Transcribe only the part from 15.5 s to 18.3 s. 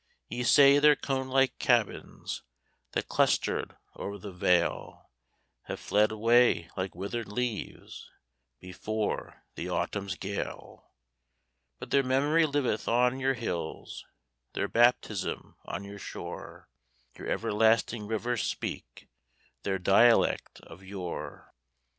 on your shore; Your everlasting